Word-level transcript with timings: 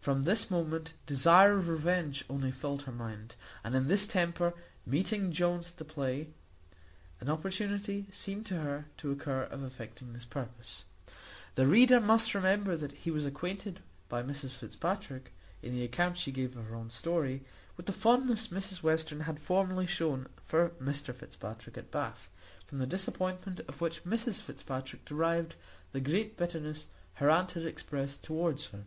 From 0.00 0.22
this 0.22 0.48
moment 0.48 0.92
desire 1.06 1.58
of 1.58 1.68
revenge 1.68 2.22
only 2.30 2.52
filled 2.52 2.82
her 2.82 2.92
mind; 2.92 3.34
and 3.64 3.74
in 3.74 3.88
this 3.88 4.06
temper 4.06 4.54
meeting 4.86 5.32
Jones 5.32 5.72
at 5.72 5.78
the 5.78 5.84
play, 5.84 6.28
an 7.20 7.28
opportunity 7.28 8.06
seemed 8.12 8.46
to 8.46 8.60
her 8.60 8.84
to 8.98 9.10
occur 9.10 9.42
of 9.42 9.64
effecting 9.64 10.12
this 10.12 10.24
purpose. 10.24 10.84
The 11.56 11.66
reader 11.66 11.98
must 11.98 12.32
remember 12.32 12.76
that 12.76 12.92
he 12.92 13.10
was 13.10 13.24
acquainted 13.26 13.80
by 14.08 14.22
Mrs 14.22 14.50
Fitzpatrick, 14.50 15.32
in 15.64 15.72
the 15.72 15.82
account 15.82 16.16
she 16.16 16.30
gave 16.30 16.56
of 16.56 16.66
her 16.66 16.76
own 16.76 16.88
story, 16.88 17.44
with 17.76 17.86
the 17.86 17.92
fondness 17.92 18.46
Mrs 18.46 18.84
Western 18.84 19.18
had 19.22 19.40
formerly 19.40 19.88
shewn 19.88 20.28
for 20.44 20.68
Mr 20.80 21.12
Fitzpatrick 21.12 21.76
at 21.76 21.90
Bath, 21.90 22.30
from 22.68 22.78
the 22.78 22.86
disappointment 22.86 23.58
of 23.66 23.80
which 23.80 24.04
Mrs 24.04 24.40
Fitzpatrick 24.40 25.04
derived 25.04 25.56
the 25.90 25.98
great 26.00 26.36
bitterness 26.36 26.86
her 27.14 27.28
aunt 27.28 27.50
had 27.54 27.66
expressed 27.66 28.22
toward 28.22 28.60
her. 28.60 28.84